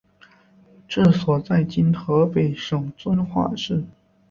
[0.87, 3.83] 治所在今河北省遵化市。